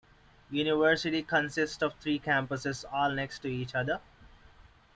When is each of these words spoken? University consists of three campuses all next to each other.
University 0.49 1.21
consists 1.21 1.79
of 1.83 1.93
three 1.99 2.17
campuses 2.19 2.83
all 2.91 3.11
next 3.11 3.37
to 3.43 3.49
each 3.49 3.75
other. 3.75 4.01